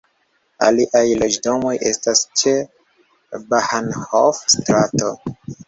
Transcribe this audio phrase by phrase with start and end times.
[0.67, 2.55] Aliaj loĝdomoj estas ĉe
[3.55, 5.15] Bahnhof-strato.